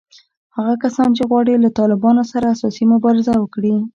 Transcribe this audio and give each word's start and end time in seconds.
هغه 0.57 0.73
کسان 0.83 1.09
چې 1.17 1.23
غواړي 1.29 1.55
له 1.63 1.69
طالبانو 1.79 2.23
سره 2.31 2.45
اساسي 2.55 2.85
مبارزه 2.93 3.33
وکړي 3.39 3.75